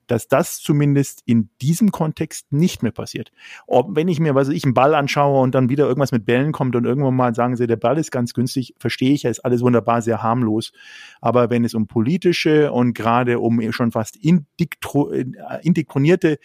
dass 0.07 0.29
das 0.29 0.61
zumindest 0.61 1.23
in 1.27 1.51
diesem 1.61 1.91
Kontext 1.91 2.53
nicht 2.53 2.83
mehr 2.83 2.93
passiert. 2.93 3.33
Ob, 3.67 3.97
wenn 3.97 4.09
ich 4.09 4.21
mir, 4.21 4.35
was 4.35 4.49
ich, 4.49 4.65
einen 4.65 4.75
Ball 4.75 4.95
anschaue 4.95 5.43
und 5.43 5.55
dann 5.55 5.69
wieder 5.69 5.87
irgendwas 5.87 6.13
mit 6.13 6.25
Bällen 6.25 6.53
kommt 6.53 6.77
und 6.77 6.85
irgendwann 6.85 7.17
mal 7.17 7.35
sagen 7.35 7.57
sie, 7.57 7.67
der 7.67 7.77
Ball 7.77 7.99
ist 7.99 8.13
ganz 8.13 8.35
günstig, 8.35 8.75
verstehe 8.79 9.13
ich, 9.13 9.25
ist 9.25 9.45
alles 9.45 9.63
wunderbar, 9.63 10.03
sehr 10.03 10.23
harmlos. 10.23 10.73
Aber 11.21 11.51
wenn 11.51 11.65
es 11.65 11.75
um 11.75 11.89
politische 11.89 12.73
und 12.73 12.95
gerade 12.95 13.41
um 13.41 13.61
schon 13.73 13.93
fast 13.93 14.17
indiktonierte 14.17 16.39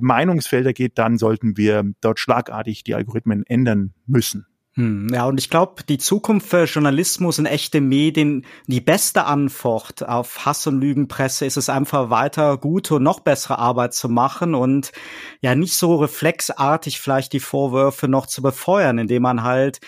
Meinungsfelder 0.00 0.72
geht, 0.72 0.98
dann 0.98 1.18
sollten 1.18 1.56
wir 1.56 1.84
dort 2.00 2.20
schlagartig 2.20 2.84
die 2.84 2.94
Algorithmen 2.94 3.44
ändern 3.46 3.94
müssen. 4.06 4.47
Hm, 4.78 5.08
ja, 5.12 5.26
und 5.26 5.40
ich 5.40 5.50
glaube, 5.50 5.82
die 5.88 5.98
Zukunft 5.98 6.50
für 6.50 6.62
Journalismus 6.62 7.40
und 7.40 7.46
echte 7.46 7.80
Medien, 7.80 8.46
die 8.68 8.80
beste 8.80 9.24
Antwort 9.24 10.08
auf 10.08 10.46
Hass 10.46 10.68
und 10.68 10.80
Lügenpresse 10.80 11.46
ist 11.46 11.56
es 11.56 11.68
einfach 11.68 12.10
weiter 12.10 12.56
gute 12.58 12.94
und 12.94 13.02
noch 13.02 13.18
bessere 13.18 13.58
Arbeit 13.58 13.92
zu 13.92 14.08
machen 14.08 14.54
und 14.54 14.92
ja 15.40 15.56
nicht 15.56 15.76
so 15.76 15.96
reflexartig 15.96 17.00
vielleicht 17.00 17.32
die 17.32 17.40
Vorwürfe 17.40 18.06
noch 18.06 18.26
zu 18.26 18.40
befeuern, 18.40 18.98
indem 18.98 19.22
man 19.22 19.42
halt 19.42 19.80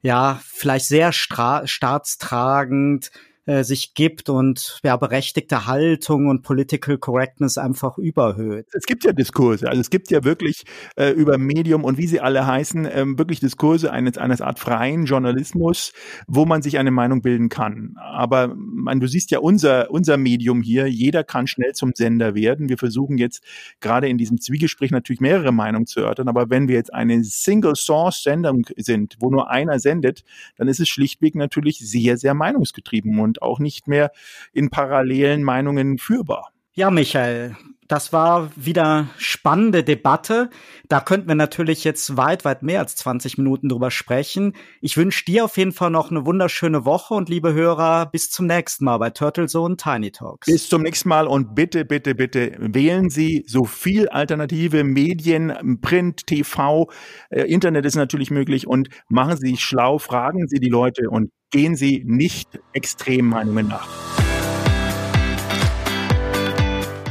ja 0.00 0.40
vielleicht 0.44 0.86
sehr 0.86 1.12
staatstragend 1.12 3.12
äh, 3.46 3.64
sich 3.64 3.94
gibt 3.94 4.28
und 4.28 4.78
ja, 4.84 4.96
berechtigte 4.96 5.66
Haltung 5.66 6.28
und 6.28 6.42
Political 6.42 6.98
Correctness 6.98 7.58
einfach 7.58 7.98
überhöht. 7.98 8.66
Es 8.72 8.84
gibt 8.84 9.04
ja 9.04 9.12
Diskurse, 9.12 9.68
also 9.68 9.80
es 9.80 9.90
gibt 9.90 10.10
ja 10.10 10.24
wirklich 10.24 10.64
äh, 10.96 11.10
über 11.10 11.38
Medium 11.38 11.84
und 11.84 11.98
wie 11.98 12.06
sie 12.06 12.20
alle 12.20 12.46
heißen, 12.46 12.88
ähm, 12.92 13.18
wirklich 13.18 13.40
Diskurse 13.40 13.92
eines, 13.92 14.18
eines 14.18 14.40
Art 14.40 14.58
freien 14.58 15.06
Journalismus, 15.06 15.92
wo 16.26 16.44
man 16.46 16.62
sich 16.62 16.78
eine 16.78 16.90
Meinung 16.90 17.22
bilden 17.22 17.48
kann. 17.48 17.96
Aber 17.96 18.54
man, 18.56 19.00
du 19.00 19.06
siehst 19.06 19.30
ja 19.30 19.40
unser, 19.40 19.90
unser 19.90 20.16
Medium 20.16 20.62
hier, 20.62 20.86
jeder 20.86 21.24
kann 21.24 21.46
schnell 21.46 21.72
zum 21.72 21.92
Sender 21.94 22.34
werden. 22.34 22.68
Wir 22.68 22.78
versuchen 22.78 23.18
jetzt 23.18 23.42
gerade 23.80 24.08
in 24.08 24.18
diesem 24.18 24.40
Zwiegespräch 24.40 24.90
natürlich 24.90 25.20
mehrere 25.20 25.52
Meinungen 25.52 25.86
zu 25.86 26.00
erörtern, 26.00 26.28
aber 26.28 26.50
wenn 26.50 26.68
wir 26.68 26.76
jetzt 26.76 26.94
eine 26.94 27.24
Single-Source-Sendung 27.24 28.66
sind, 28.76 29.16
wo 29.18 29.30
nur 29.30 29.50
einer 29.50 29.78
sendet, 29.78 30.22
dann 30.56 30.68
ist 30.68 30.80
es 30.80 30.88
schlichtweg 30.88 31.34
natürlich 31.34 31.78
sehr, 31.78 32.16
sehr 32.16 32.34
meinungsgetrieben 32.34 33.18
und 33.18 33.31
und 33.32 33.40
auch 33.40 33.58
nicht 33.58 33.88
mehr 33.88 34.12
in 34.52 34.68
parallelen 34.68 35.42
Meinungen 35.42 35.96
führbar. 35.96 36.51
Ja, 36.74 36.90
Michael, 36.90 37.54
das 37.86 38.14
war 38.14 38.50
wieder 38.56 39.10
spannende 39.18 39.84
Debatte. 39.84 40.48
Da 40.88 41.00
könnten 41.00 41.28
wir 41.28 41.34
natürlich 41.34 41.84
jetzt 41.84 42.16
weit, 42.16 42.46
weit 42.46 42.62
mehr 42.62 42.80
als 42.80 42.96
20 42.96 43.36
Minuten 43.36 43.68
drüber 43.68 43.90
sprechen. 43.90 44.54
Ich 44.80 44.96
wünsche 44.96 45.26
dir 45.26 45.44
auf 45.44 45.58
jeden 45.58 45.72
Fall 45.72 45.90
noch 45.90 46.10
eine 46.10 46.24
wunderschöne 46.24 46.86
Woche 46.86 47.12
und 47.12 47.28
liebe 47.28 47.52
Hörer, 47.52 48.06
bis 48.06 48.30
zum 48.30 48.46
nächsten 48.46 48.86
Mal 48.86 48.96
bei 48.96 49.10
Turtle 49.10 49.48
Zone 49.48 49.76
Tiny 49.76 50.12
Talks. 50.12 50.46
Bis 50.46 50.70
zum 50.70 50.80
nächsten 50.80 51.10
Mal 51.10 51.26
und 51.26 51.54
bitte, 51.54 51.84
bitte, 51.84 52.14
bitte 52.14 52.56
wählen 52.58 53.10
Sie 53.10 53.44
so 53.46 53.64
viel 53.64 54.08
alternative 54.08 54.82
Medien, 54.82 55.78
Print, 55.82 56.26
TV, 56.26 56.90
äh, 57.28 57.42
Internet 57.42 57.84
ist 57.84 57.96
natürlich 57.96 58.30
möglich 58.30 58.66
und 58.66 58.88
machen 59.08 59.36
Sie 59.36 59.50
sich 59.50 59.60
schlau, 59.60 59.98
fragen 59.98 60.48
Sie 60.48 60.60
die 60.60 60.70
Leute 60.70 61.10
und 61.10 61.30
gehen 61.50 61.76
Sie 61.76 62.02
nicht 62.06 62.58
Extremmeinungen 62.72 63.68
nach. 63.68 64.21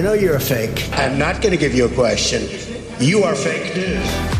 You 0.00 0.06
know 0.06 0.14
you're 0.14 0.36
a 0.36 0.40
fake. 0.40 0.88
I'm 0.92 1.18
not 1.18 1.42
going 1.42 1.52
to 1.52 1.58
give 1.58 1.74
you 1.74 1.84
a 1.84 1.94
question. 1.94 2.48
You 3.00 3.22
are 3.22 3.34
fake 3.34 3.76
news. 3.76 4.39